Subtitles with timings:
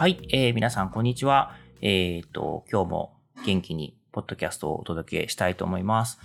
[0.00, 1.54] はい、えー、皆さん、こんにちは。
[1.82, 6.18] えっ、と、今日も元気にポッドキャストをお届けしたいと思います。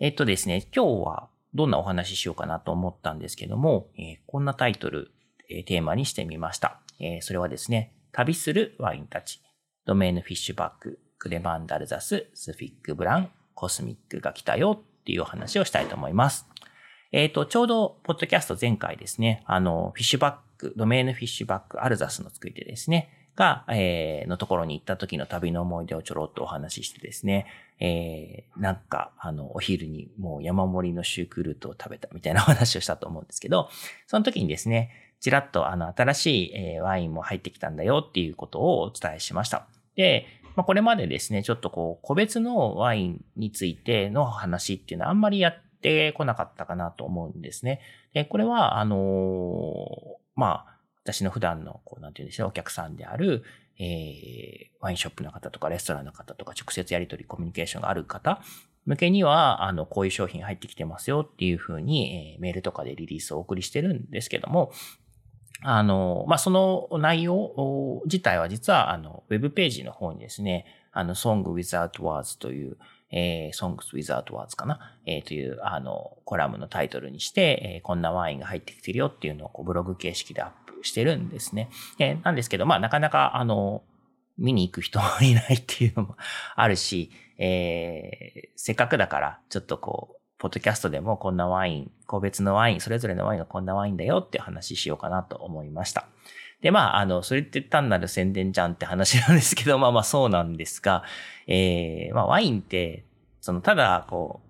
[0.00, 5.10] えっ、とですね、今日はどんなお話ししようかなと思ったんですけども、えー、こんなタイトル、
[5.50, 6.80] えー、テーマにしてみました。
[7.00, 9.42] えー、それはですね、旅するワインたち、
[9.84, 16.48] ドメインフィッシュバック、クレマンダルザス、スフィックブラン、コスミックが来たよっていうお話をしたいと思います。
[17.12, 27.46] えっ、ー、と、ちょうど、ポッドキャスト前回ですね、あの、フィッシュバック、ドメインフィッシュバックアルザスの作り手ですね、が、えー、のところに行った時の旅の思い出をちょろっとお話ししてですね、
[27.78, 33.70] えー、なんか、あの、お昼にもう山盛りのシュークルートを食べたみたいな話をしたと思うんですけど、
[34.08, 39.68] その時にですね、ちらっとあの、新しい、え、ワインも入ってきたんだよっていうことをお伝えしました。
[39.94, 47.80] で、まあ、これまでですね、ちょっとこう、個別のワインについての話っていうのはあんまりやってこなかったかなと思うんですね。
[48.14, 50.77] で、これは、あのー、まあ、
[51.12, 53.42] 私の普段の、こう、なんて言うんでしょう、お客さんである、
[53.78, 58.42] えー、ワインショップの方とかレストランの方とか直接やり取り、コミュニケーションがある方
[58.84, 64.72] 向けには、あの、こういう商品入ってきてますよっていうふうに、えー、メールとかでリリースをお送りしてるんですけども、
[65.62, 72.76] あの、まあ、その内容自体は実は、あの、ウェブページの方にですね、あの、Song Without Words という、
[73.10, 81.70] えー、Songs Without Words かな、えー、という、あの、コラムのタイトルにして、えー、こんなワインが入ってきてるよっていうのをこうブログ形式でアップしてるんですね。
[81.98, 83.82] えー、なんですけど、まあなかなかあの、
[84.36, 86.16] 見に行く人もいないっていうのも
[86.54, 96.06] あるし、えー、せっかくだからちょっとこう、ポッドキャストでもこんなワイン、個別のワイン、それぞれのワインがこんなワインだよって話しようかなと思いました。
[96.60, 101.02] で、まあ、あの、それって単なる宣伝じゃんって話なんですけど、 まあまあそうなんですが、
[101.46, 103.04] えー、まあワインって、
[103.40, 104.40] その、ただ、こ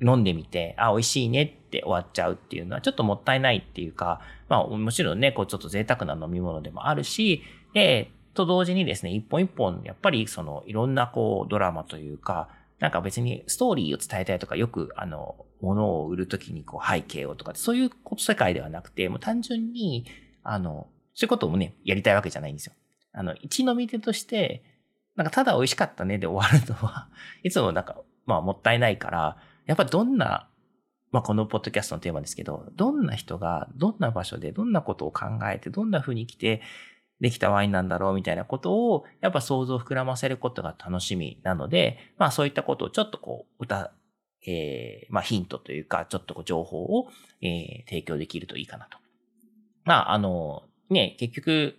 [0.00, 7.42] う、飲んでみて、あ、美味しいねって終わっちゃうっていうのはちょっともったいないっていうか、まあもちろんね、こうちょっと贅沢な飲み物でもあるし、
[7.72, 12.48] で、と同時にですね、一本一本、やっぱりそのいろんなこうドラマというか、
[12.78, 20.06] なんか別にストーリーを伝えたいとか、よくあの、物を売るときにこう背景をとか、そういう世界ではなくて、もう単純に、
[20.42, 22.74] あの、そういうこともね、やりたいわけじゃないんですよ。
[23.12, 24.62] あの、一飲み手として、
[25.16, 27.08] なんかただ美味しかったねで終わるのは、
[27.42, 30.48] いつもなんか、まあもったいないから、やっぱどんな
[31.12, 36.60] まあ、このポッドキャストのテーマですけど、どんな人が、どんな場所で、どんなことを考えて、どんな風に来て、
[37.20, 43.92] できたワインなんだろうみたいなことを、やっぱ想像を膨らませることが楽しみなので、まあそういったことをちょっとこう、歌、
[44.46, 47.08] えー、まあヒントというか、ちょっとこう情報を、
[47.40, 48.98] えー、提供できるといいかなと。
[49.84, 51.76] まああの、ね、結局、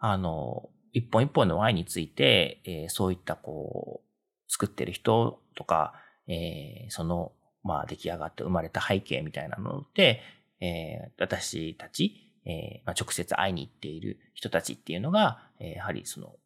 [0.00, 5.94] あの、一本一本のワインについて、えー、そういったこう、作ってる人とか、
[6.28, 7.32] えー、その
[7.64, 10.20] まあ、出来上がって生まれた背景みたいなので、
[10.60, 16.36] えー、私たち、えーまあ、直接会いに行っている人たちっていうのが、えー、やはりその、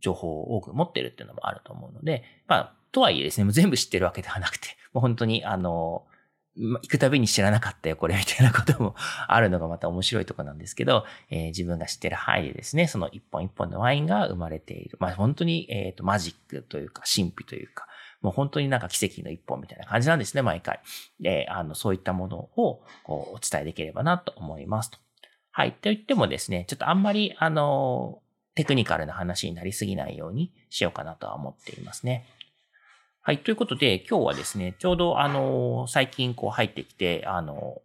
[0.00, 6.06] 情報を多く持ってるっていうのもあると思うので、まあ、とはいえですね、もう全部知ってるわけではなくて、 もう本当に、あの、
[6.56, 8.94] 行くたびに知らなかったよ、これ、みたいなことも
[9.26, 14.96] あるのがまた面白いとこなんですけど、えー、自分が知ってる範囲でですね、その一本一本のワインが生まれている。
[15.00, 17.88] まあ本当に、えっ、ー、と、マジックというか、神秘というか、
[18.20, 20.80] もう本当になんか奇跡の一本みたいな感じなんですね、毎回。
[21.18, 25.03] で、あの、そういったものをこうお伝えできればなと思いますと。
[25.56, 25.70] はい。
[25.70, 28.20] と言ってもですね、ちょっとあんまり、あの、
[28.56, 32.26] テクニカルな話になりすぎないようにしようかなとは思っていますね。
[33.22, 33.38] はい。
[33.38, 37.82] ということで、今日はですね、ちょうどあの、最近こう入ってきて、あの、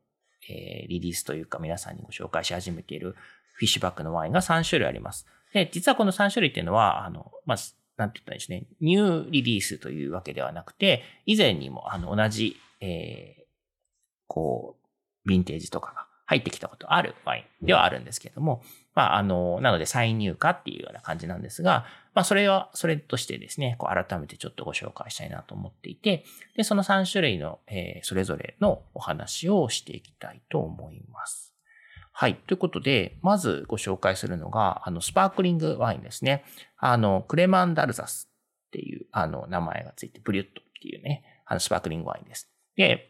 [0.50, 3.16] えー、リリースというか皆さんにご紹介し始めている
[3.54, 5.27] フィッシュバックのワインが3種類あります。
[5.54, 7.57] で、実はこの3種類っていうのは、あの、まあ、
[7.98, 13.44] なんて言ったらいいですね、ニューリリースというわけではなくて、以前にもあの同じ、えー、
[14.25, 14.75] こ
[15.24, 18.62] う、ヴィンテージとかが入ってきたことあるワインではあるんですけれども、
[18.94, 26.24] まあ、あの、なので再入荷っていうような感じなんですが、まあ、それは、それとしてですね、こう改めてちょっとご紹介したいなと思っていて、
[26.56, 31.56] で、その3種類の、えー、それぞれのお話をしていきたいと思います。
[32.12, 32.36] はい。
[32.36, 36.44] ということで、まずご紹介するのが、あの、スパークリングワインですね。
[36.78, 38.30] あの、クレマンダルザス
[38.68, 42.52] っていう、あの、名前がついて、ブリュットっていうね、あの、スパークリングワインです。
[42.76, 43.08] で、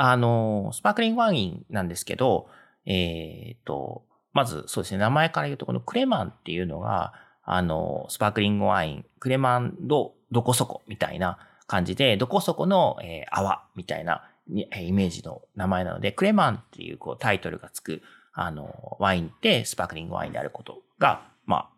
[0.00, 2.48] あの、スパークリングワインなんですけど、
[2.86, 18.00] えっ、ー、と、まずそうですね、名前から言うと、このクレマンっていうのが、あの、スパークリングワイン、クレマンドどこそこみたいな感じで、どこそこの、えー、泡みたいなイメージの名前なので、クレマンっていうこうタイトルがつく、
[18.32, 21.70] あの、ワインってスパークリングワインであることが、まあ、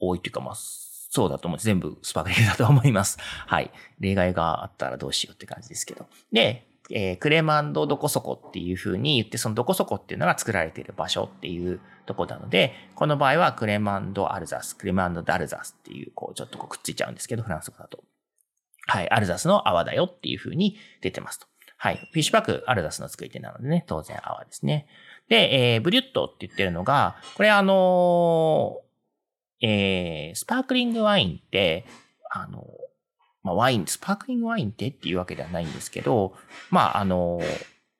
[0.00, 1.60] 多いというか、まあ、そうだと思う。
[1.60, 3.18] 全部スパークリングだと思います。
[3.46, 3.70] はい。
[4.00, 6.06] 例外があったらどうしようって感じですけど。
[6.32, 18.04] で、えー、クレマンドどこそこっていう風に言って、そのどこそこっていうのが作られている場所っていうとこなので、この場合はクレマンドアルザス、クレマンドダルザスっていう、こう、ちょっとこうくっついちゃうんですけど、フランス語だと。
[18.86, 21.46] はい、アルザスの泡だよっていう風に出てますと。
[21.78, 21.96] はい。
[21.96, 24.86] フィッシュパック、アルザスの作り手なのでね、当然泡ですね。
[25.28, 31.86] で、えー、ブリュットって言ってるのが、これあのー、えー、スパークリングワインって、
[32.30, 32.64] あの
[33.42, 36.34] まあ、ワイン、スパークリングワインってっていうわけではないんですけど、
[36.70, 37.40] まあ、あの、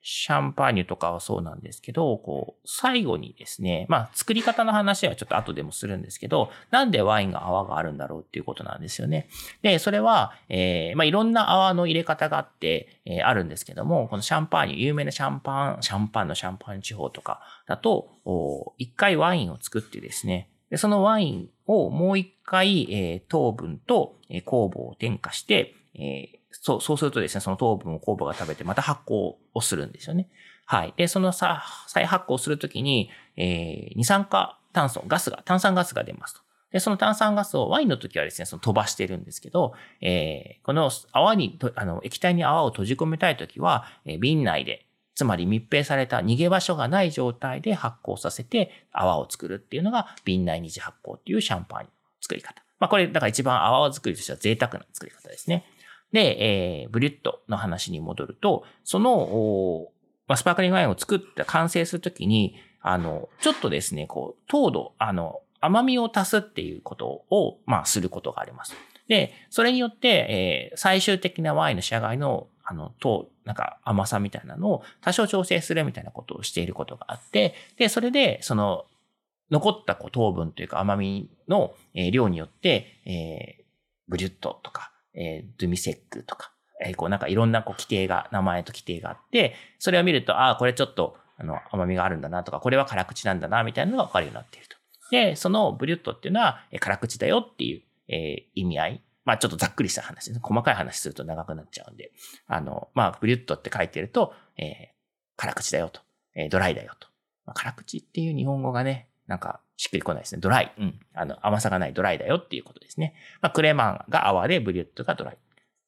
[0.05, 9.29] シャンパーニュとかはそうなんですけど、こう、最後にですね、まあ、作り方の話はちょっと後でもするんですけど、なんでワインが泡があるんだろうっていうことなんですよね。
[9.61, 30.29] で、それは、えー、まあ、いろんな泡の入れ方があって、えー、あるんですけども、このシャンパーニュ、有名なシャンパン、シャンパンのシャンパン地方とかだと、一回ワインを作ってですね、でそのワインをもう一回、えー、糖分と、えー、酵母を添加して、えー、そう、そうするとですね、その糖分を酵母が食べてまた発酵をするんですよね。
[30.65, 30.93] はい。
[30.97, 36.41] で、そのさ再発酵するときに、えー、二酸化炭素、ガスが、炭酸ガスが出ますと。
[36.71, 51.89] で、その炭酸ガスをワインの時はですね、その飛ばしてるんですけど、えー、この泡に、あの、液体に泡を閉じ込めたいときは、えー、瓶内でつまり密閉された逃げ場所がない状態で発酵させて泡を作るっていうのが瓶内二次発酵っていうシャンパンの
[52.21, 52.63] 作り方。
[52.79, 55.65] まあこれ、だから一番泡作りとしては贅沢な作り方ですね。
[56.11, 59.87] で、えー、ブリュットの話に戻ると、その、
[60.27, 68.75] まあ、スパークリングワインを作って完成するときに、あの、ちょっとですね、こう、糖度、あの、甘みを足すっていうことを、まあ、することがあります。
[69.07, 78.85] で、それによって、えー、最終的なワインの仕上がりのあの、糖、なんか甘さみたいなのを多少調整するみたいなことをしていることがあって、で、それで、その、
[79.51, 81.75] 残ったこう糖分というか甘みの、
[82.11, 83.63] 量によって、えー、
[84.07, 86.51] ブリュットとか、えー、ドゥミセックとか、
[86.83, 94.77] えー、こうなんかいろんなこう規定が、名前と規定があって、それを見ると、ああ、これちょっと、あの、甘みがあるんだなとか、これは辛口なんだな、みたいなのがわかるようになっていると。
[95.11, 100.33] で、そのブリュットっていうのは、辛口だよっていう、えー、意味合いまあちょっとざっくりした話です。
[100.33, 102.11] ね細かい話すると長くなっちゃうんで。
[102.47, 104.71] あの、まあブリュットって書いてると、えー、
[105.37, 106.01] 辛口だよと。
[106.35, 107.07] えー、ドライだよと。
[107.45, 110.41] まあ、辛口っていう日本語がね、なんかしっくりこないですね。
[110.41, 110.73] ドライ。
[110.77, 110.99] うん。
[111.13, 113.15] あの、甘さがないドライだよっていうことですね。
[113.41, 115.37] まあクレマンが泡でブリュットがドライ。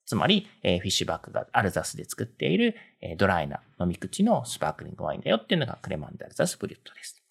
[0.06, 7.24] つまり、えー、フィッシュバックがアルザスで作っている、えー、ドライな飲み口のスパークリングワインだよっていうのがクレマンでアルザスブリュットです。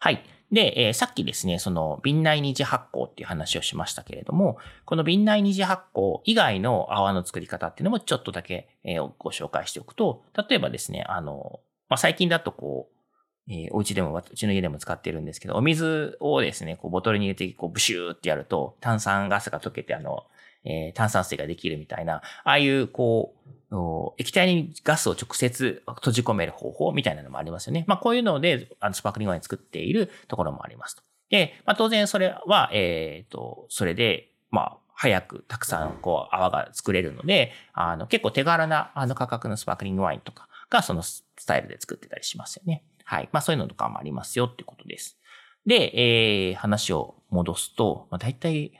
[0.00, 0.22] はい。
[0.52, 12.88] で、えー、さっきですね、その瓶内二次発酵っていう話をしましたけれども、この瓶内二次発酵以外の泡の作り方っていうのもちょっとだけ、えー、ご紹介しておくと、例えばですね、あの、まあ、最近だとこ
[13.48, 20.26] う、えー、お家でも、うちの家でも使ってるんですけど、お水をですね、こうボトルに入れて、こうブシューってやると、炭酸ガスが溶けて、あの、
[20.64, 23.50] えー、炭酸水ができるみたいな、ああいう、こう、
[24.18, 27.84] 液体にガスを直接閉じ込める方法みたいなのもありますよね。
[27.86, 31.02] まあこういうので、あのスパークリングワイン作っているところもありますと。
[31.30, 42.84] で、まあ当然それは、えっ、ー、と、それで、まあ早くたくさんこう泡が作れるので、あの結構手軽なあの価格のスパークリングワインとかがそのスタイルで作ってたりしますよね。
[43.04, 43.28] はい。
[43.32, 45.16] まあそういうのとかもありますよってことです。
[45.64, 48.72] で、えー、話を戻すと、まあ大体、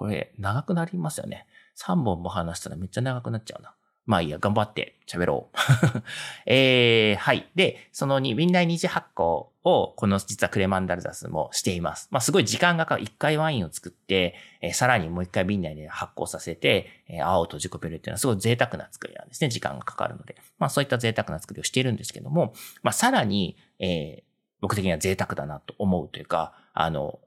[0.00, 1.46] これ長くなりますよね。
[1.76, 3.74] 3本も話したらめっちゃ長くなっちゃうな。
[4.06, 5.58] まあいいや、頑張って喋ろう。
[6.50, 7.50] えー、はい。
[7.54, 12.08] で、その2、瓶内二次発酵を、この実はクレマンダルザスもしています。
[12.10, 13.02] まあすごい時間がかかる。
[13.02, 19.50] 一回ワインを作って、えー、さらにもう一回瓶内で発酵させて、えー、青を閉じ込めるっていうのはすごい贅沢な作りなんですね。
[19.50, 20.36] 時間がかかるので。
[20.58, 24.22] まあそういった贅沢な作りをしているんですけども、まあさらに、えー、
[24.62, 27.20] 僕的には贅沢だなと思うというか、あの、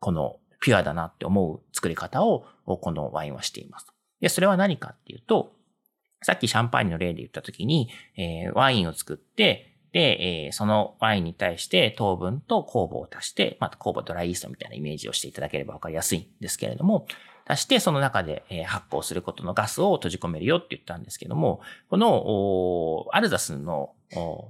[0.00, 3.86] このピュアだなって思う作り方を、このワインはしています。
[4.20, 5.52] で、それは何かっていうと、
[6.22, 17.06] さっきシャンパーニュの例で言ったときに、えー、ワインを作って、で、えー、そのワインに対して糖分と酵母を足して、また酵母ドライイーストみたいなイメージをしていただければわかりやすいんですけれども、
[17.48, 23.94] 足してその中で、発酵することのガスを閉じ込めるよって言ったんですけども、この、アルザスの、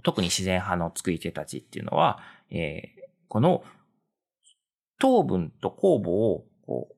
[0.02, 2.20] 特に自然派の作り手たちっていうのは、
[2.50, 3.64] えー、この
[4.98, 6.96] 糖分と酵母をこう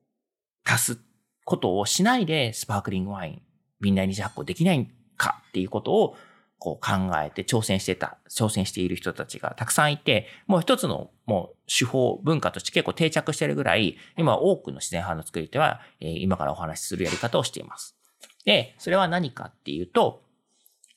[0.69, 1.01] 足す
[1.45, 3.41] ことをしないでスパークリングワイン、
[3.81, 6.15] 瓶内二次発酵できないかっていうことを
[6.59, 17.97] こう考えて挑戦してた、挑戦している人たちがたくさんいて、もう一つのもう手法、文化として結構定着してるぐらい、今多くの自然派の作り手は、えー、今からお話しするやり方をしています。
[18.43, 20.21] で、それは何かっていうと、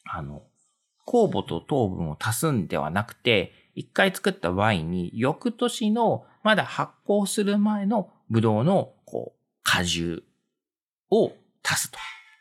[0.05, 0.43] あの、
[1.07, 10.25] 酵母と糖分を足すんではなくて、一回作ったワインに翌年のまだ発酵する前のブドウのこう果汁
[11.11, 11.33] を
[11.63, 11.99] 足すと。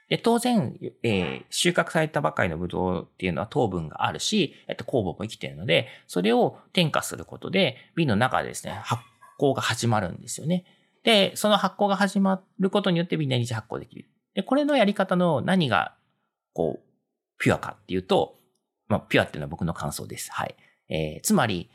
[0.10, 9.02] で、当然、えー、収穫されたばかりのブドウっていうのは糖分があるし、えっと、酵母も生きているので、それを添加することで、瓶の中でですね、発
[9.40, 10.66] 酵が始まるんですよね。
[11.04, 14.10] で、その発酵が始まることによって瓶内二次発酵できる。
[14.34, 15.96] で、これのやり方の何が、
[16.54, 16.84] こう、
[17.38, 18.36] ピュアかっていうと、
[18.90, 20.30] まあ、ピュアっていうのは僕の感想です。
[20.32, 20.56] はい。
[20.90, 21.70] えー、つまり、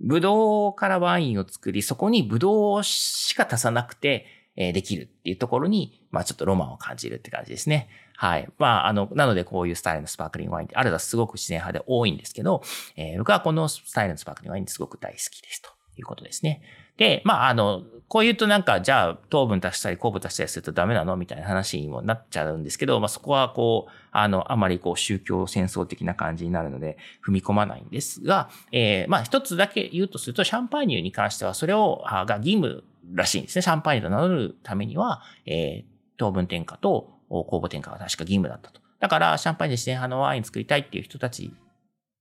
[0.00, 4.26] ブドウからワインを作り、そこにブドウしか足さなくて、
[4.60, 7.88] えできるっていうところに、まあちょっとロマンを感じるって感じですね。
[8.16, 8.48] はい。
[8.58, 12.62] まああの、なのでこういうスタイルのスパークリングワインってあるはすごく自然派で多いんですけど、
[12.96, 16.60] えー、僕はこのスタイルのスパークリングワインすごく大好きですということですね。
[16.96, 33.62] で、まああの、こう言うとなんか、じゃあ糖分足したり酵母足したりするとダメなのみたいな話にもなっちゃうんですけど、まあそこはこう、あの、あまりこう宗教戦争的な感じになるので踏み込まないんですが、えー、まあ一つだけ言うとすると、シャンパーニュに関してはそれを、が義務らしいんですね。
[33.62, 38.80] シャンパーニュと名乗るためには、えー、糖分添加と酵母添加が確か義務だったと。
[39.00, 41.52] だから、シャンパーニュ自然派のワイン作りたいっていう人たち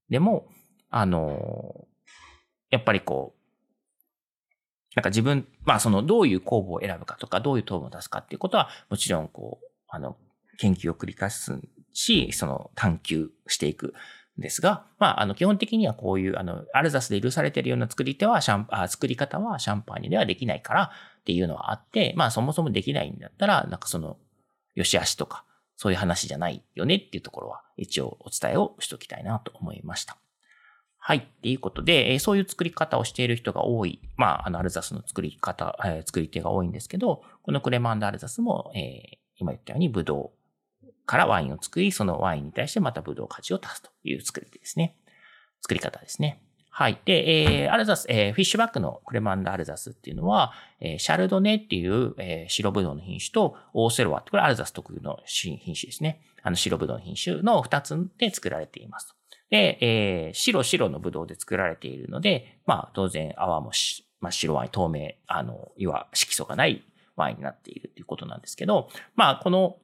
[0.09, 0.47] でも、
[0.89, 1.85] あの
[2.69, 3.36] やっぱりこう、
[4.97, 10.17] なんか自分、まあそのどういう酵母を選ぶかとか、どういう糖分を出すかっていうことは、もちろんこう、あの、
[10.57, 11.61] 研究を繰り返す
[11.93, 13.93] し、その探求していく
[14.39, 24.17] んですが、まあ、あの、基本的にはこういう、あの、アルザスで許されているような作り手は、シャンあ、作り方はシャンパーニュではできないからっていうのはあって、まあ、そもそもできないんだったら、なんかその、
[24.73, 30.17] 良し悪しとか、そういう話じゃないよねっていうところは、一応お伝えをしときたいなと思いました。
[31.07, 31.19] はい。
[31.19, 34.01] っていうことで、えそういう作り方をしている人が多い。
[34.17, 40.33] まあ、あの、アルザスの作り方、え、作り手が多いんですけど、このクレマンドアルザスも、え、今言ったように、ブド
[40.83, 44.97] ウからワインを作り、そのワインに対してまたブドウ果汁を足すという作り手ですね。
[45.61, 46.43] 作り方ですね。
[46.71, 46.99] はい。
[47.05, 56.19] で、えー、アルザス、えー、フィッシュバックのクレマンダアルザスっていうのは、えー、シャルドネっていう、えー、白ブドウの品種と、オーセロワって、これアルザス特有の品種ですね。
[56.43, 59.16] あの白ブドウの品種の二つで作られています。
[59.49, 63.71] で、えー、白白のブドウで作られているので、まあ、当然泡も、
[64.19, 66.83] まあ、白ワイン透明、あの、要は色素がない
[67.15, 69.77] ワインになっているということなんですけど、まあ、この、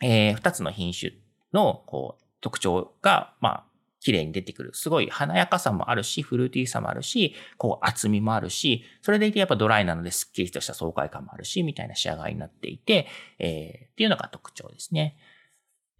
[0.00, 1.12] えー、二つの品種
[1.52, 3.64] の、こう、特徴が、まあ、
[4.02, 4.70] 綺麗に出てくる。
[4.74, 13.06] すごい華やかさもあるし、フルーティーさもあるし、こう厚みもあるし、それでいてやっぱドライなのでスッキリとした爽快感もあるし、みたいな仕上がりになっていて、
[13.38, 15.16] えー、っていうのが特徴ですね。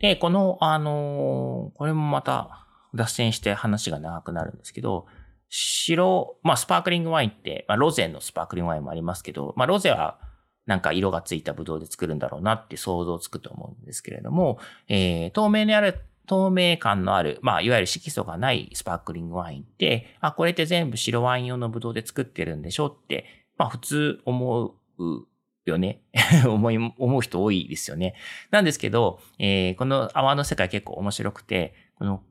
[0.03, 5.07] で、この、あの、これもまた脱線して話が長くなるんですけど、
[5.49, 10.19] 白、まあスパークリングワインって、まあロゼのスパークリングワインもありますけど、まあロゼは
[10.67, 23.27] なんか色がついたブドウで作るんだろうなって想像つくと思うんですけれども、えー、透明にある透明感のある、まあ、いわゆる色素がないスパークリングワインって、あ、これって全部白ワイン用のブドウで作ってるんでしょって、
[23.59, 25.27] まあ、普通思う
[25.71, 26.03] よね。
[26.47, 28.15] 思い、思う人多いですよね。
[28.51, 32.23] なんですけど、えー、この泡の世界結構面白くて、この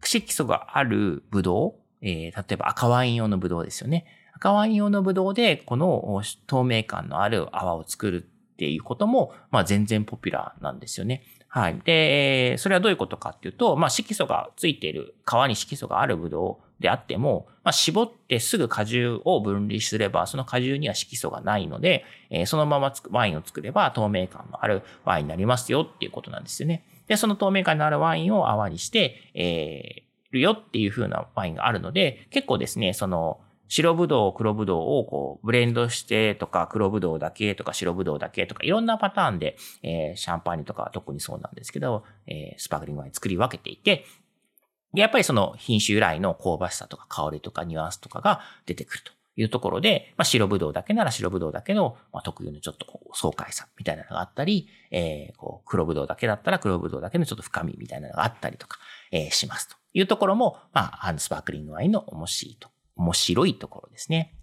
[0.00, 4.04] 串基礎があるブドウ、えー、例えば赤ワイン用のブドウですよね。
[4.34, 8.24] 赤ワイン用のブドウで、この透明感のある泡を作る
[8.54, 11.22] っていうことも、まあ全然ポピュラーなんですよね。
[11.54, 11.80] はい。
[11.84, 26.82] で、それはどういうことかっていうと、まあ色素がついている、皮に色素があるブドウであっても、まあ絞ってすぐ果汁を分離すれば、その果汁には色素がないので、え、そのままワインを作れば透明感のあるワインになりますよっていうことなんですよね。
[27.06, 44.04] で、その透明感のあるワインを泡にして、えー、るよっていう風なワインがあるので、結構ですね、その、白ぶどう、黒ぶどうをこうブレンドしてとか、黒ぶどうだけとか、白ぶどうだけとか、いろんなパターンで、えー、シャンパーニュとかは特にそうなんですけど、えー、スパークリングワイン作り分けていて、
[44.94, 58.78] やっぱりその品種由来の香ばしさとか香りとかニュアンスとかが出てくるというところで、まあ、白ぶどうだけなら白ぶどうだけの、まあ、特有のちょっとこう爽快さみたいなのがあったり、えー、こう黒ぶどうだけだったら黒ぶどうだけのちょっと深みみたいなのがあったりとか、
[59.10, 64.34] えー、しますというところも、まあ、スパークリングワインの面白いと面白いところですね。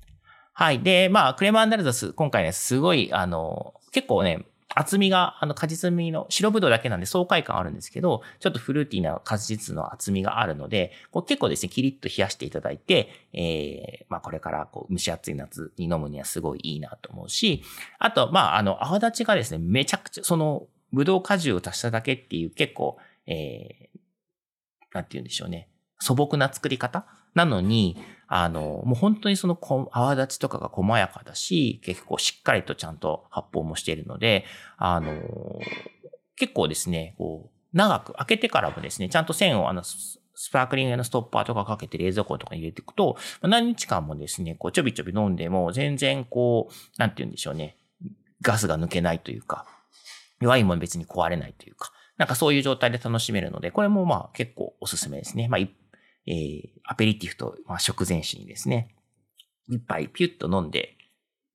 [0.53, 0.81] はい。
[0.81, 17.63] で、まあ、クレマンダルザス、今回ね、すごい、あの、結構ね、厚みが、あの、果実味の、白ぶどうだけなんで爽快感あるんですけど、ちょっとフルーティーな果実の厚みがあるので、こう結構ですね、キリッと冷やしていただいて、えー、まあこれからこう蒸し暑い夏に飲むにはすごいいいなと思うし、
[17.99, 23.99] あと、まああの、泡立ちがですね、めちゃくちゃ、その、ぶどう果汁を足しただけっていう結構、えー、
[24.93, 25.69] なんて言うんでしょうね。
[25.99, 27.05] 素朴な作り方
[27.35, 27.97] なのに、
[28.33, 29.59] あの、もう本当にその
[29.91, 34.45] 泡立ちとかが細やかだし、結構しっかりとちゃんと発泡もしているので、
[34.77, 35.11] あの、
[36.37, 47.75] 結構ですね、こう、長く、開けてからもですね、ちゃんと線をあの、スパークリングのストッパーとかかけて冷蔵庫とかに入れていくと、何日間もですね、こう、ちょびちょび飲んでも全然こう、なんて言うんでしょうね、
[48.41, 49.65] ガスが抜けないというか、
[50.39, 55.49] 弱いも別に壊れないというか、なんかそういう状態で楽しめるので、これもまあ結構おすすめですね。
[55.49, 55.67] まあ、
[56.27, 58.95] えー、アペリティフと、まあ、食前酒にですね、
[59.67, 60.97] 一杯ピュッと飲んで、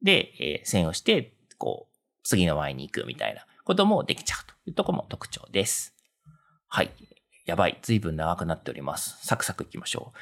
[0.03, 5.95] で、えー、線をして、こう、次のワインに行くみたいなこともできちゃうというところも特徴です。
[6.69, 6.91] はい。
[7.45, 7.79] やばい。
[7.83, 9.25] 随分長くなっております。
[9.25, 10.19] サクサク行きましょう。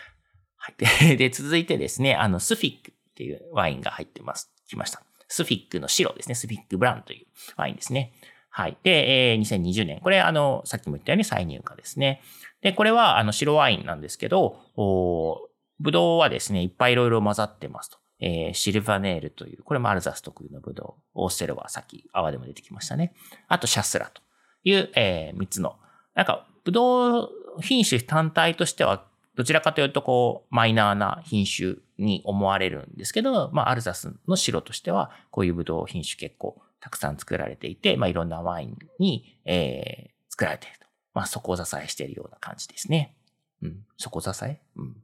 [0.57, 1.17] はい。
[1.17, 4.53] で、続いてですね、あの、スフィックっていうワインが入ってます。
[4.69, 5.03] 来ました。
[5.29, 6.35] スフィックの白ですね。
[6.35, 8.13] スフィックブランというワインですね。
[8.51, 8.77] はい。
[8.83, 10.01] で、えー、2020年。
[10.01, 12.23] これ、あの、さっきも言ったように再入荷ですね。
[12.65, 17.99] で、これは、あの、白ワインなんですけど、おブドウはですね、いっぱいいろいろ混ざってますと。
[18.21, 21.03] えー、シルバネールという、これもアルザス特有のブドウ。
[21.15, 23.13] オーステルはさっき泡でも出てきましたね。
[23.49, 24.23] あとシャスラと
[24.65, 25.77] いう、えー、3つの。
[26.15, 27.31] なんか、ブドウ
[27.61, 29.05] 品種単体としては、
[29.35, 40.84] どちらかというと、こう、マイナーな品種に思われるんですけど、まあ、アルザスの白としては、こういうブドウ品種結構たくさん作られていて、まあ、いろんなワインに、えー、作られていると。
[41.15, 43.17] まあ、底支えしているような感じですね。
[43.63, 43.87] うん。
[43.97, 44.61] 底支え？
[44.77, 44.97] うん。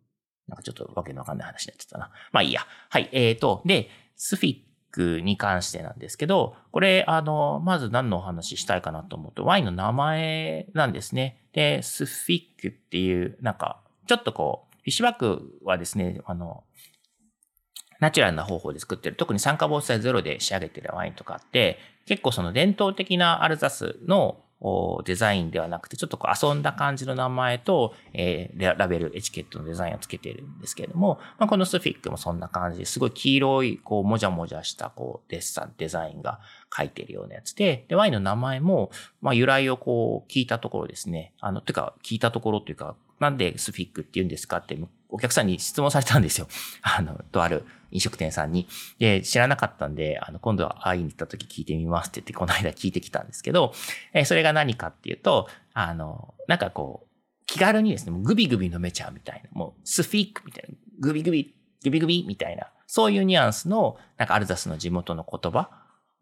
[0.49, 2.11] なんかちょっとわけのわかんない話になっちゃったな。
[2.33, 2.67] まあいいや。
[2.89, 3.09] はい。
[3.13, 4.59] えっ、ー、と、で、スフィッ
[4.91, 11.41] クに関してなんですけど、これ、あの、まず何のお話ししたいかなと思うと、ワインの名前なんですね。
[11.53, 16.65] で、スフィックっていう、なんか、ちょっとこう、フィッシュバックはですね、あの、
[18.01, 24.43] ナチュラルな方法で作ってる、特に酸化防止剤ゼロで仕上げてるワインとかって、結構その伝統的なアルザスの
[25.05, 36.41] デザインではなくて、ちょっとこう遊んだ感じの名前と、えー、ラベル、エチケットのデザインをつけてるんですけれども、まあ、このスフィックもそんな感じですごい黄色い、こう、もじゃもじゃした、こう、デッサン、デザインが
[36.77, 38.91] 書いてるようなやつで、で、ワインの名前も、
[39.23, 41.33] まあ、由来をこう、聞いたところですね。
[41.41, 44.77] あの、てか、聞いたところというか、なんでスフィックって言うんですかって、
[45.11, 46.49] お客さんに質問されたんですよ。
[46.83, 48.67] あの、とある飲食店さんに。
[48.99, 53.75] で、知らなかったんで、あの、今度は会いに行った時聞いてみますって言って、この間聞いてきたんですけど、
[54.15, 57.09] えそれが何かっていうと、あの、なんかこう、
[57.47, 61.55] 気軽にですね、もうグビグビ飲めちゃうみたいな、もうスフィックみたいな、グビグビ、
[61.85, 65.69] グビグビみたいな、そういうニュアンスの、なんかアルザスの地元の言葉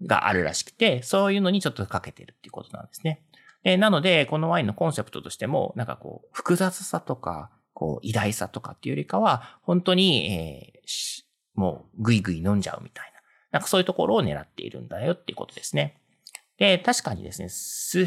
[0.02, 3.22] があるらしくて、そういうのにちょっとかけてるっていうことなんですね。
[3.62, 13.18] でなので、このワインのコンセプトとしても、なんかこう、複雑さとか、こう、偉大さとかっていうよりかは、本当に、えー、もう、ぐいぐい飲んじゃうみたいな。
[13.50, 15.96] なんかそういうところを狙っているんだよっていうことですね。
[16.58, 18.06] で、確かにですね、す、例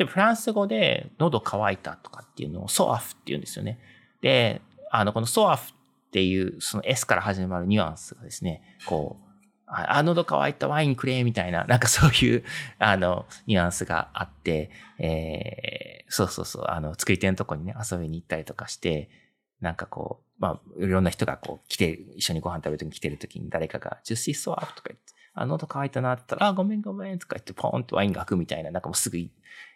[0.00, 3.78] えばフランス語で喉乾いたとかっていうのをソアフって言うんですよね。
[4.20, 5.74] で、あの、このソアフっ
[6.10, 9.27] ていう、その S から始まるニュアンスがですね、こう、
[9.70, 12.44] あ、喉乾いたワインくれ、みたいな、なんかそういう、
[12.78, 19.10] あの、ニュアンスがあって、えー、そうそうそう、あの、作り手のとこにね、遊びに行ったりとかして、
[19.60, 29.18] なんかこう、まあ、いろんな人がこう来て、一緒にご飯食べるときに来てるときに誰かが、ジューシーソワーとか言って、あ、喉乾いたなって言ったら、あ、ごめんごめんとか言って、ポーンとワインが開くみたいな、なんかもうすぐ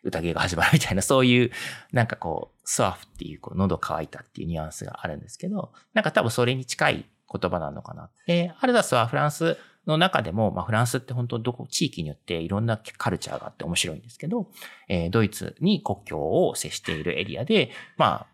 [0.04, 1.50] 宴が始まるみたいな、そういう、
[1.92, 7.06] なんかこう、ソワーフっていう、こう、喉乾いたっていうニュアンスがあるんですけど、なんか多分それに近い
[7.40, 8.10] 言葉なのかな。
[8.26, 14.48] で、アルダスはフランスの中でも、まあ、フランスって本当どこ、地域によっていろんなカルチャーがあって面白いんですけど、
[14.88, 18.26] えー、ドイツに国境を接しているエリアで、まあ、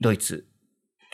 [0.00, 0.46] ドイツ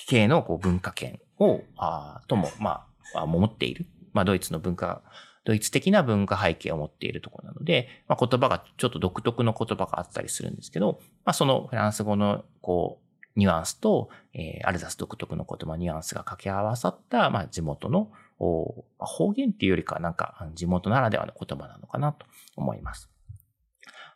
[0.06, 3.86] 系のこう文化圏を、あとも、まあ、持っている。
[4.12, 5.02] まあ、ドイツの文化、
[5.44, 23.10] ドイツ的な文化背景を持っているところなので、まあ、言葉がちょっと独特の言葉があったりするんですけど、まあ、そのフランス語の、こう、ニュアンスと、えー、アルザス独特の言葉、ニュアンスが掛け合わさった、まあ、地元の方言っていうよりか、なんか、地元ならではの言葉なのかなと思います。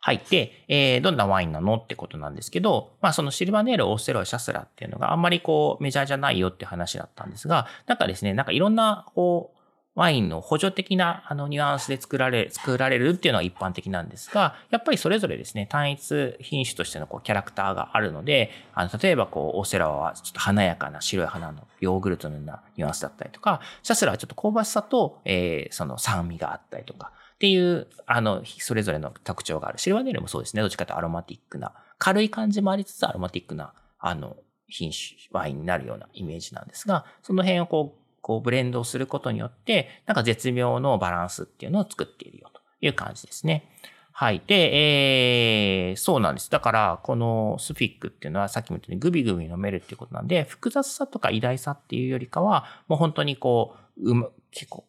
[0.03, 0.21] はい。
[0.31, 9.60] で、えー、どんなワインなのってことなんですけど、まあそのシルバネール、オーステロ、シャスラっていうのがあんまりこうメジャーじゃないよって話だったんですが、なんかですね、なんかいろんなこう
[9.93, 29.79] ワインの補助的なあのニュアンスで作られ、作られるっていうのは一般的なんですが、やっぱりそれぞれですね、単一品種としてのこうキャラクターがあるので、あの、例えばこう、オセラはちょっと華やかな白い花のヨーグルトのようなニュアンスだったりとか、シャスラはちょっと香ばしさと、えー、その酸味があったりとか、っていう、あの、それぞれの特徴がある。
[29.79, 30.61] シルバネールもそうですね。
[30.61, 43.69] どっちかというとアロマティックな、軽い感じもありつつアロマティックな、あの、品種、ワインになるようなイメージなんですが、その辺をこう、こうブレンドをすることによって、なんか絶妙のバランスっていうのを作っているよという感じですね。
[44.13, 44.41] はい。
[44.45, 46.51] で、えー、そうなんです。
[46.51, 54.85] だから、このスフィックっていうのはさっきも言ったようにグビグビ飲めるっていうことなんで、複雑さとか偉大さっていうよりかは、もう本当にこう、うま、結構、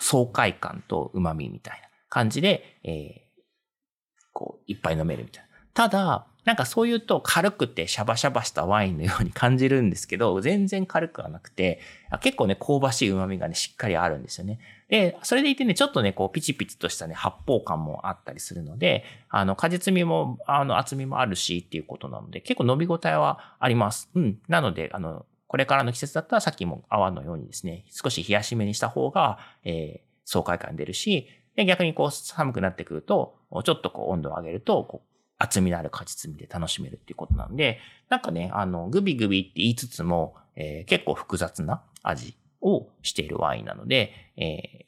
[0.00, 5.48] 爽快感と旨味みたいな感じで、えー、こう、いっぱい飲めるみたいな。
[5.72, 11.80] ただ、なんかそう言うと軽くてシャバシャバしたワインのように感じるんですけど、 全然軽くはなくて、
[12.20, 14.58] 結構ね、香ばしい旨味がね、しっかりあるんですよね。
[14.88, 24.10] で、それでいてね、ちょっとね、こう、ピチピチとしたね、発泡感もあったりするので、あの、果実味も、あの、厚みもあるしっていうことなので、結構飲み応えはあります。
[24.14, 24.38] うん。
[24.46, 35.13] なので、あの、これからの季節だったらさっきも泡のようにですね、少し冷やしめにした方が、えー、爽快感出るし、で、逆にこう寒くなってくると、ちょっとこう温度を上げると、こう
[35.44, 37.78] 厚みのある果実味で楽しめるっていうことなんで、
[38.08, 44.84] なんかね、あの、グビグビって言いつつも、えー、結構複雑な味をしているワインなので、えー、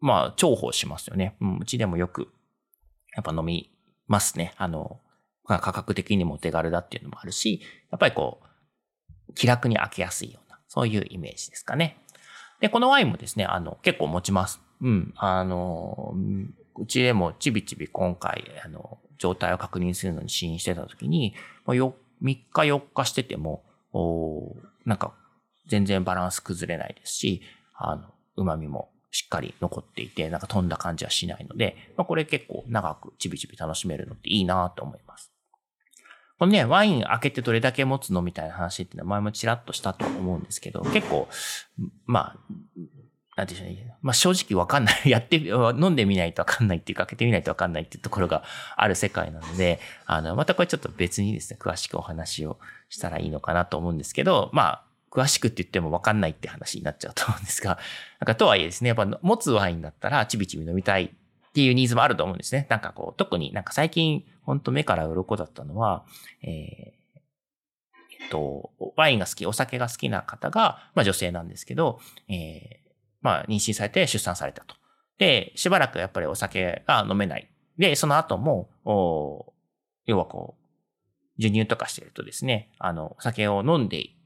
[0.00, 1.36] まあ、重宝しますよね。
[1.40, 2.28] うん、うちでもよく、
[3.14, 3.72] やっぱ飲み
[4.06, 4.54] ますね。
[4.56, 5.00] あの、
[5.44, 8.40] 価格的にもお手軽だっていうのもあるし、やっぱりこ
[9.28, 11.98] う、気楽に開けやすいような、そういうイメージですかね。
[12.60, 14.60] で、このワインもですね、あの、結構持ちます。
[14.80, 15.12] うん。
[15.16, 16.14] あの、
[16.76, 21.34] うちでもちびちび今回、あの、状態を確認するのに試飲してた時に、
[21.66, 23.64] 3日4日してても、
[24.84, 25.12] なんか
[25.66, 27.42] 全然バランス崩れないですし、
[27.74, 35.32] あの、旨味もしっかり残っていて、なんか飛んだ感じはしないので、まあ、これ結構長くちびちび楽しめるのっていいなと思います。
[36.38, 41.28] このね、ワイン開けてどれだけ持つのみたいな話っていうのは前もちらっとしたと思うんですけど、結構、
[42.06, 42.36] まあ、
[43.38, 43.94] なんていうんでしょうね。
[44.02, 45.02] まあ正直わかんない。
[45.08, 48.42] やって、飲んでみないとわかんないっていうか、開けてみないとわかんないっていうところが
[48.76, 57.78] ある世界なので、あの、またこれちょっと別にですね、詳しくお話をしたらいいのかなと思うんですけど、まあ、詳しくって言ってもわかんないって話になっちゃうと思うんですが、
[58.20, 61.10] なんかとはいえですね、やっぱ持つワインだったらちびちび飲みたいっ
[61.52, 62.66] ていうニーズもあると思うんですね。
[62.68, 66.04] なんかこう、特になんか最近、ほんと目から鱗だったのは、
[66.42, 66.52] えー、
[68.20, 72.87] えっと、ワインが好き、お酒が好きな方が、まあ女性なんですけど、えー、
[73.20, 74.76] まあ、妊娠されて出産されたと。
[75.18, 77.50] で、しばらくやっぱりお酒が飲めない。
[77.76, 79.52] で、その後も、お
[80.06, 84.16] 要はこう、授乳とかしてるとですね、あの、お酒を飲んでい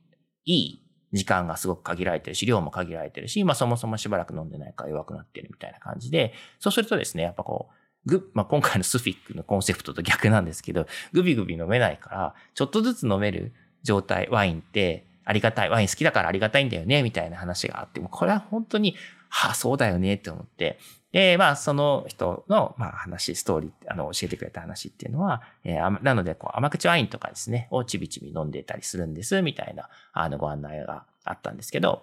[0.44, 7.74] い時間がすごく限られてるし、量も限られてるし、まあそもそもしばらく飲んでないから弱くなってるみたいな感じで、そうするとですね、やっぱこう、
[8.06, 13.52] ぐ、まあ、今回のスフィックのコンセプトと逆なんですけど、グビグビ飲めないから、ちょっとずつ飲める
[13.82, 15.70] 状態、ワインって、ありがたい。
[15.70, 18.96] ワイン好きだからありがたいんだよね、みたいな話があって、もこれは本当に、
[19.28, 20.78] はあ、そうだよね、って思って。
[21.12, 32.02] で、まあ、その人の、まあ、話、ストーリー、あの、教えてくれた話っていうのは、えー、なので、こう、甘口ワインとかですね、をちびちび飲んでたりするんです、みたいな、あの、ご案内があったんですけど、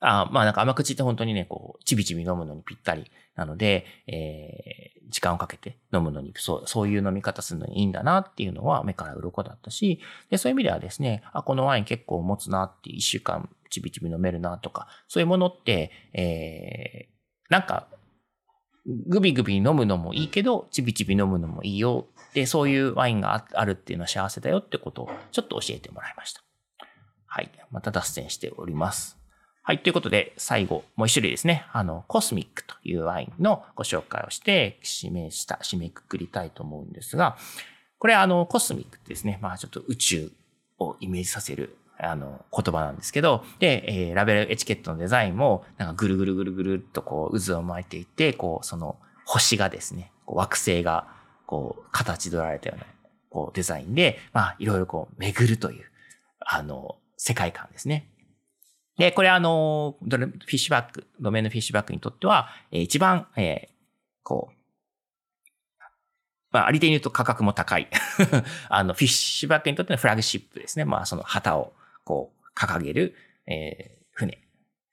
[0.00, 17.88] あまあなんか甘口って本当にね、こう、ちびちび飲むのにぴったりなので、えー、時間をかけて飲むのに、そう、そういう飲み方するのにいいんだなっていうのは目から鱗だったし、で、そういう意味ではですね、あ、このワイン結構持つなって一週間ちびちび飲めるなとか、そういうものって、えー、なんか、
[19.08, 22.06] グビグビ飲むのもいいけど、ちびちび飲むのもいいよ。
[22.34, 26.42] で、そういうワインがあるっていうのは幸せだよってことをちょっと教えてもらいました。
[27.26, 27.50] はい。
[27.70, 29.15] また脱線しております。
[29.68, 29.80] はい。
[29.80, 31.66] ということで、最後、もう一種類ですね。
[31.72, 37.36] あの、コスミックというワインのご紹介をして、指名した、締めくくりたいと思うんですが、
[37.98, 40.30] これあの、コスミックですね、まあちょっと宇宙
[40.78, 51.08] をイメージさせる、あの、言葉なんですけど、で、えー、ラベルエチケットのデザインも、なんかぐるぐるぐるぐるっとこう、渦を巻いていて、こう、その、星がですね、惑星が、
[51.44, 52.86] こう、形取られたような、
[53.30, 55.90] こう、デザインで、まあ、いろいろこう、巡るという、
[56.38, 58.08] あの、世界観ですね。
[58.96, 63.70] で、これあの、フィッシュバック、ドメインのフィッシュバックにとっては、えー、一番、えー、
[64.22, 64.56] こう、
[66.50, 67.88] まあ、あり手に言うと価格も高い。
[68.70, 70.86] あの、フィッシュバックにとってのフラグシップですね。
[70.86, 73.14] まあ、その旗を、こう、掲げる、
[73.46, 74.38] えー、船、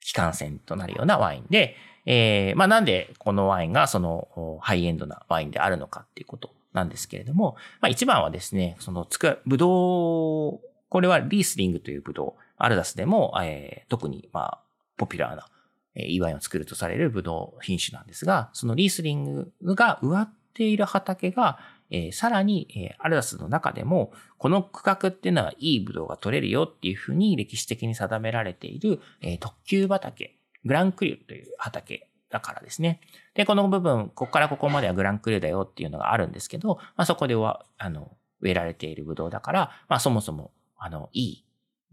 [0.00, 12.43] 機関船となるようなワインで、えー、まあ、なんでこのワインがその、ハイエンドなワインであるのかっていうことなんですけれども、まあ、一番はですね、その、つく、ぶどう、これはリースリングというぶどう。
[12.56, 14.60] アルダスでも、えー、特に、まあ、
[14.96, 15.46] ポピュラーな、
[15.94, 21.58] えー、祝いを作るとされるブドウ品種なんですが、そのリースリングが植わっている畑が、
[21.90, 33.00] えー、さらに、えー、アルダスの中でも、この区画っていうのはいいブドウが取れるよっていうふうに歴史的に定められている、えー、特級畑、グランクリューという畑だからですね。
[33.34, 41.43] で、この部分、ここからここまではグランクリューだよっていうのがあるんですけど、まあ、そこでは、あの、植えられているブドウだから、まあ、そもそも、あの、いい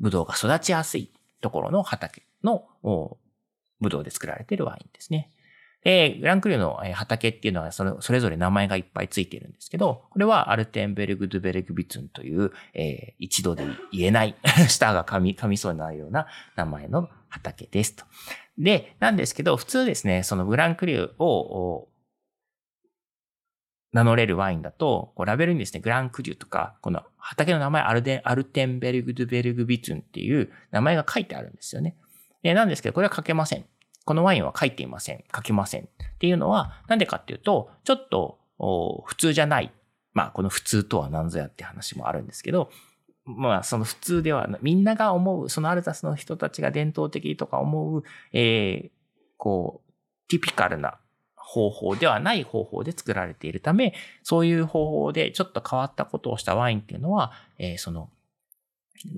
[0.02, 2.68] ブドウが育ちやすいところの畑の
[3.80, 5.32] ブドウで作られているワインですね。
[5.84, 14.36] で、グランクリューの畑っていうのはそれそれぞれ名前がいっぱいついてるんですけど、これはアルテンベルグ・ドゥベルグ・ビツンという、えー、一度で言えない、
[14.70, 18.06] 舌が噛み、噛みそうになるような名前の畑ですと。
[18.60, 21.88] で、なんですけど、普通ですね、そのグランクリューを
[23.94, 31.98] 名乗れるワインだと、こうラベルにですね、グランクリューとか、この畑の名前アルデアルテンベルグ・ドゥベルグ・ビツンっていう名前が書いてあるんですよね。
[32.42, 33.66] で、なんですけど、これは書けません。
[34.06, 35.24] このワインは書いていません。
[35.34, 35.84] 書きません。
[35.84, 35.88] っ
[36.20, 38.40] ていうのは、なんでかっていうと、ちょっと、
[39.06, 39.72] 普通じゃない。
[40.14, 42.70] まあ、この普通とは何ぞやって話もあるんですけど、
[43.26, 48.90] まあ、その普通では、みんなが思う、そのアルザスの人たちが伝統的とか思う、えー、
[49.38, 49.92] こう、
[50.30, 50.98] ティピカルな
[51.44, 58.10] 方法ではない方法で作られているため、そういう方法でちょっと変わったことをしたワインっていうのは、えー、その、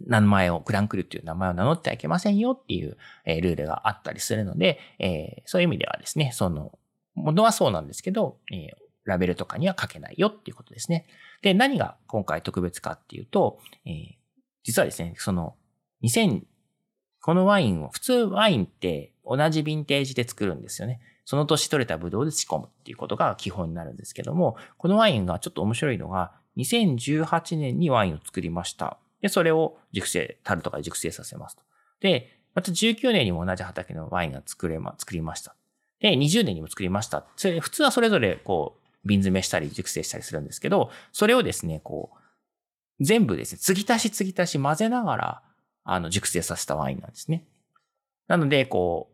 [0.07, 6.77] 名前を、グランクルっていう名前を名乗ってはいけませんよっていう、えー、ルールがあったりするので、えー、そういう意味ではですね、その、
[7.15, 8.67] ものはそうなんですけど、えー、
[9.05, 11.05] ラベルとかには書けないよっていうことですね。
[11.41, 14.17] で、何が今回特別かっていうと、え、
[14.63, 15.55] 実はですね、その、
[16.03, 16.43] 2000、
[17.21, 21.01] このワインを、普通ワインって同じヴィンテージで作るんですよね。
[21.25, 28.97] その年取れたブドウで仕込むっていうことが基本になるんですけども、このワインがちょっと面白いのが、2018年にワインを作りました。
[29.21, 31.63] で、それを熟成、樽とかで熟成させますと。
[32.01, 35.55] で、また19年にも同じ畑のワインが作れま、作りました。
[35.99, 37.25] で、20年にも作りました。
[37.37, 42.11] それ、普通はそれぞれ、こう、瓶詰めしたり、熟成したりするんですけど、それをですね、こ
[42.99, 45.41] う、全部ですね、継ぎ足し継ぎ足し混ぜながら、
[45.83, 47.45] あの、熟成させたワインなんですね。
[48.27, 49.11] なので、こ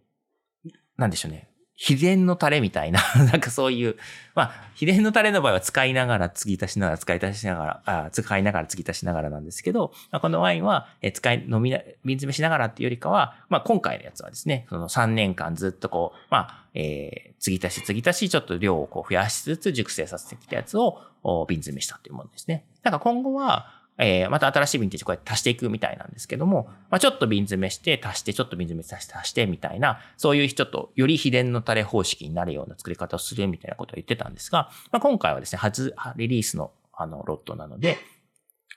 [0.65, 1.48] う、なんでしょうね。
[1.81, 2.99] 秘伝のタレみたいな、
[3.31, 3.95] なんかそういう、
[4.35, 20.99] まあ、秘伝のタレの場合は使いながら、継ぎ足しながら、使い足しながら、あ使いながら、継ぎ足しながらなんですけど、まあ、このワインは、え使い、飲みな、瓶詰めしながらっていうよりかは、まあ、今回のやつはですね、その3年間ずっとこう、まあ、えー、継ぎ足し継ぎ足し、ちょっと量をこう増やしつつ熟成させてきたやつを、
[21.47, 22.65] 瓶詰めしたというものですね。
[22.83, 37.97] だから今後は、えー、また新しいヴィンテージこうやって足していくみたいなんですけども、まあ、ちょっと瓶詰めして足して、ちょっと瓶詰め足して足してみたいな、そういうちょっとより秘伝のタレ方式になるような作り方をするみたいなことを言ってたんですが、まあ、今回はですね、初リリースのあのロットなので、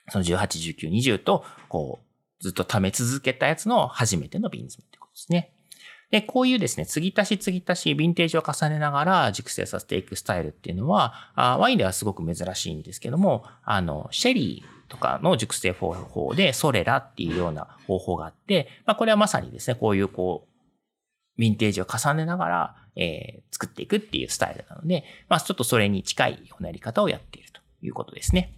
[0.09, 0.37] その18、
[0.77, 5.53] 19、20と、こう、ずっと溜め続けたやつの初めての瓶詰めってことですね。
[6.11, 20.47] で、こういうですね、継ぎ足し継ぎ足し、ヴィンテージを重ねながら熟成させていくスタイルっていうのは、あワインではすごく珍しいんですけども、あの、シェリーとかの熟成方法で、ソレラっていうような方法があって、まあ、これはまさにですね、こういうこ
[21.37, 28.53] う、ヴィンテージを重ねながら、えー、作っていくっていうスタイルなので、まあ、ちょっとそれに近いようなやり方をやっているということですね。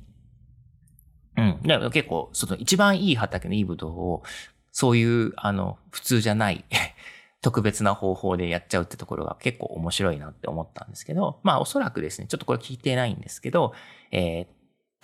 [1.38, 1.60] うん。
[1.64, 4.24] だから結構、その一番いい畑のいいブドウを、
[4.72, 6.66] そういう、あの、普通じゃない
[7.42, 13.74] 特別な方法でやっちゃうってところが結構面白いなって思ったんですけど、まあおそらくですね、ちょっとこれ聞いてないんですけど、
[14.12, 14.48] えー、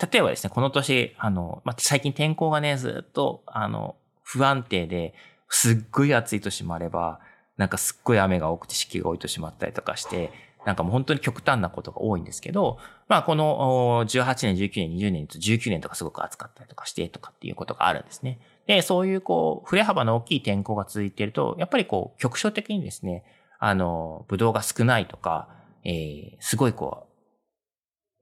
[0.00, 5.14] 例えばですね、この年、あの、まあ、最近天候がね、ずっと、あの、不安定で、
[5.48, 7.20] すっごい暑い年もあれば、
[7.56, 10.32] なんかすっごい雨が多くて湿気が多い年もあったりとかして、
[10.64, 12.78] なんかもう本当に極端なことが多いんですけど、
[13.08, 18.38] まあこの18年、19年、20年と19年とかすごく暑かったりとかしてとかっていうことがあるんですね。
[18.66, 23.24] で、そういうこう、振れ幅の大きい天候が続いていると、やっぱりこう、局所的にですね、
[23.58, 25.48] あの、ブドウが少ないとか、
[25.84, 27.11] えー、すごいこう、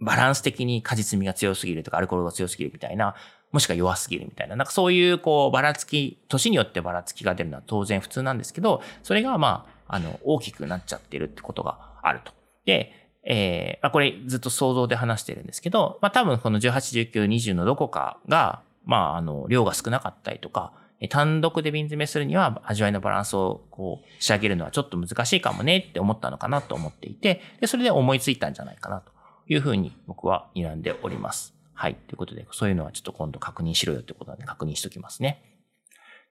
[0.01, 3.15] バランス的に果実味が強すぎるとか、アルコールが強すぎるみたいな、
[3.53, 12.33] もしくは弱すぎるみたいな、なんかそういうこう、ばらつき、年によってばらつきが出るのは当然普通なんですけど、それがまあ、あの、大きくなっちゃってるってことがあると。
[12.65, 12.93] で、
[13.25, 20.73] えー、まあ、これずっと想像で話してるんですけど、まあ、多分この18、19、20のどこかが、まあ、あの、量が少なかったりとか、
[21.09, 29.11] 単独で瓶詰めするには味わいのバランスをこう仕上げるのはちょっと難しいかもねって思ったのかなと思っていて、でそれで思いついたんじゃないかなと
[29.51, 31.55] いうふうに僕は睨んでおります。
[31.75, 31.95] はい。
[31.95, 35.43] ということで、そういうのはちょっと今度確認しろよということなんで確認しときますね。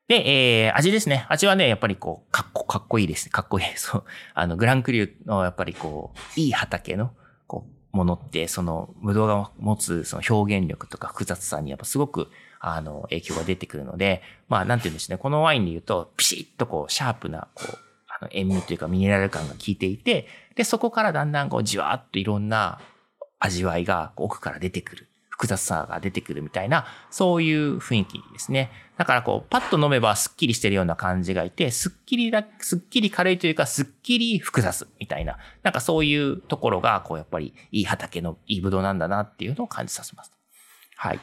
[0.07, 1.27] で、えー、味ですね。
[1.29, 3.29] 味はね、やっぱりこう、かっこ、かっこいいです。
[3.29, 3.65] かっこいい。
[3.77, 4.03] そう。
[4.33, 7.11] あの、グランクリューのやっぱりこう、いい畑の、
[7.45, 15.17] こう、ものって、その、ブドウが持つその表現力とか複雑さにやっぱすごくあの、影響が出てくるので、まあ、なんて言うんでしょうね。
[15.17, 17.77] このワインで言うと、ピシッとこう、シャープな、こう、
[18.07, 22.81] あの、塩味というかミネラル感が効いていて、で、そこからだんだんこう、じわーっといろんな
[23.39, 25.09] 味わいが奥から出てくる。
[25.39, 28.71] 複雑さが出てくるみたいな、そういう雰囲気ですね。
[28.97, 40.33] だからこう、パッと飲めばスッキリしてるような感じがいて、スッキリだ、スッキリ軽いというか、スッキリ複雑みたいな、なんかそういうところが、こうやっぱりいい畑のいいブドウなんだなっていうのを感じさせます。
[40.97, 41.21] はい。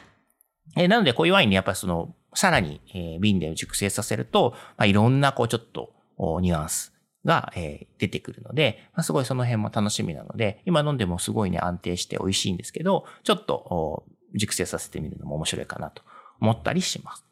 [0.75, 5.93] えー、なのでこういうワインにやっぱりその、さらに、えー、瓶で熟成させると、まあ、いろんなこうちょっと
[6.41, 6.96] ニュアンス
[7.27, 16.01] が、えー、出てくるので、ま、すごいその辺も楽しみなので、今飲んでもすごいね、安定して美味しいんですけど、ちょっと熟成させてみるのも面白いかなと
[16.39, 17.25] 思ったりします。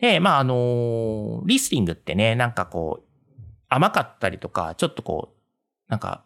[0.00, 3.32] で、まあ、あのリスリングってね、なんかこう、
[3.68, 6.24] 甘かったりとか、ちょっとこう、なんか、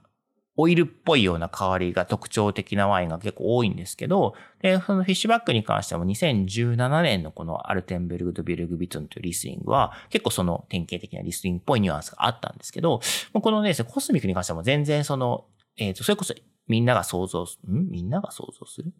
[0.60, 13.00] オイルっぽいような香りが特徴的なワインが結構多いんですけど、で、そのフィッシュバックに関しても2017年のこのアルテンベルグ・ド・ビルグ・ビトンというリスリングは結構その典型的なリスリングっぽいニュアンスがあったんですけど、
[13.32, 16.34] このね、コスミックに関しても全然その、えっ、ー、と、それこそ
[16.66, 18.92] みんなが想像す、んみんなが想像する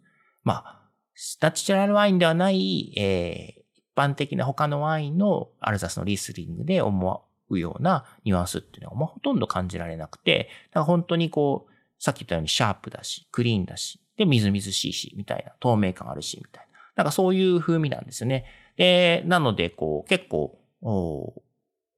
[0.45, 0.81] まあ、
[1.41, 16.79] ナチュラルワインではない、えー、一般的な他のワインのアルザスのリスリングで思うようなニュアンスっていうのは、まあ、ほとんど感じられなくて、だから本当にこう、さっき言ったようにシャープだし、クリーンだし、で、みずみずしいし、みたいな、透明感あるし、みたいな。
[16.95, 18.45] なんかそういう風味なんですよね。
[18.75, 20.57] で、なので、こう、結構、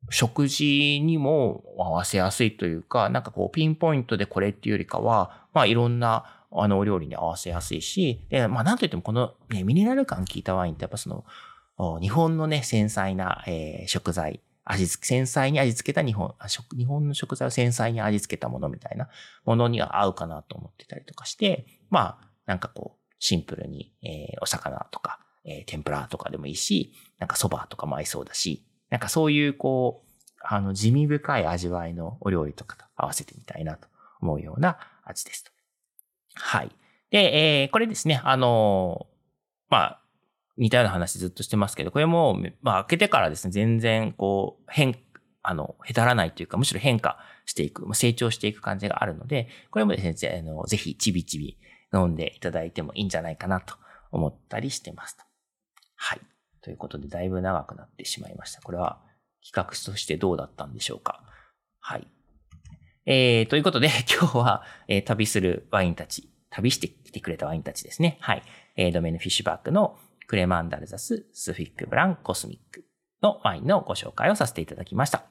[0.10, 19.10] 食事にも合わせやすいというか、なんかこう、ピンポイントでこれっていうよりかは、まあ、いろんな、あの、お料理に合わせやすいし、で、まあ、なんといってもこの、ね、ミネラル感効いたワインってやっぱその、日本のね、繊細な、えー、食材、味付け、繊細に味付けた日本、食日本の食材を繊細に味付けたものみたいな
[19.46, 30.12] ものには合うかなと思ってたりとかして、まあ、なんかこう、シンプルに、えー、お魚とか、えー、天ぷらとかでもいいし、なんか蕎麦とかも合いそうだし、なんかそういうこう、
[30.44, 33.88] あの、地味深い味わいのお料理とかと合わせてみたいなと
[34.22, 35.52] 思うような味ですと。
[36.36, 36.72] はい。
[37.12, 39.08] で、えー、これですね、あの
[39.70, 40.01] まあ、
[40.62, 44.96] 似たような話ずっとしてますけど、これも、まあ、開けてからですね、全然、こう、変、
[45.42, 51.58] あの、へたらないというか、むしろ変化していく、成長していく感じがあるので、これもですね、あのぜひ、ちびちび
[51.92, 53.74] 飲んでいただいてもいいんじゃないかなと
[54.12, 55.24] 思ったりしてますと。
[55.96, 56.22] はい。
[56.62, 58.62] ということで、だいぶ長くなってしまいました。
[58.62, 59.02] これは、
[59.44, 61.24] 企画としてどうだったんでしょうか。
[61.80, 62.08] はい。
[63.08, 68.20] えー、ということで、 今日は、えー、旅するワインたち、旅してきてくれたワインたちですね。
[68.22, 68.44] はい。
[68.76, 69.98] えー、ドメインフィッシュバックの
[70.32, 72.86] クレマンダルザス、スフィックブラン、コスミック
[73.22, 75.26] のワインのご紹介をさせていただきました。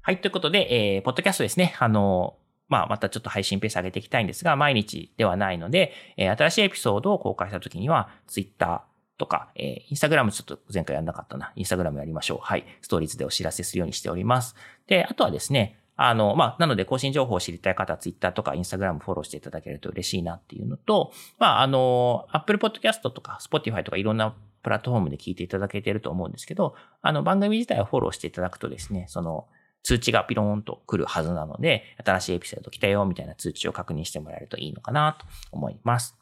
[0.00, 0.20] はい。
[0.20, 1.76] ということで、えー、ポッドキャストですね。
[1.78, 2.34] あの、
[2.68, 8.80] まあ、またちょっと配信ペース上げていきたいんですが、毎日ではないので、えー、新しいエピソードを公開したときには、ツイッター
[9.16, 11.52] とか、えー、インスタグラムちょっと前回やんなかったな。
[11.54, 12.38] インスタグラムやりましょう。
[12.42, 12.64] はい。
[12.80, 14.56] ストーリーズでお知らせするようにしております。
[14.88, 29.46] で、あとはですね、あの、まあ、なので更新情報を知りたい方は Twitter とか Instagram フォローしていただけると嬉しいなっていうのと、まあ、あの、Apple Podcast とか Spotify とかいろんなプラットフォームで聞いていただけてると思うんですけど、あの、番組自体をフォローしていただくとですね、その、
[29.84, 36.16] 通知がピローンと来るはずなので、新しいエピソード来たよみたいな通知を確認してもらえるといいのかなと思います。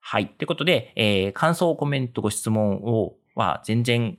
[0.00, 0.28] はい。
[0.28, 4.18] ということで、えー、感想、コメント、ご質問をは全然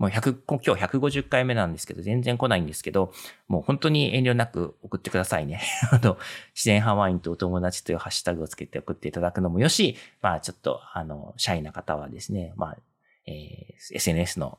[0.00, 3.12] もう100、今日150回目なんですけど、全然来ないんですけど、
[3.48, 5.60] もう本当に遠慮なく送ってくださいね。
[5.92, 6.16] あの、
[6.54, 12.78] 自然派ワインとお友達というハッシュタグをつけて送っていただくのもよし、まあちょっと、あの、シャイな方はですね、まあ、
[13.26, 14.58] えー、SNS の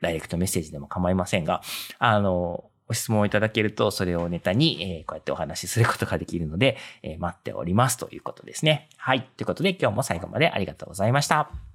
[0.00, 1.60] ダイレクトメッセージでも構いませんが、
[1.98, 8.88] あの、ご質問をいただけると、それをネタに、えー、こうやってお話しすることができるので、えー、待っておりますということですね。
[8.98, 9.22] はい。
[9.36, 11.73] ということで、今日も最後までありがとうございました。